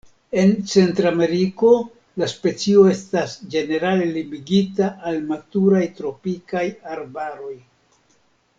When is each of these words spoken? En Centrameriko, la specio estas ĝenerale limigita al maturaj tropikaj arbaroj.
En 0.43 0.51
Centrameriko, 0.69 1.73
la 2.21 2.29
specio 2.31 2.85
estas 2.93 3.35
ĝenerale 3.57 4.09
limigita 4.17 4.89
al 5.11 5.23
maturaj 5.33 5.83
tropikaj 6.01 6.65
arbaroj. 6.97 7.55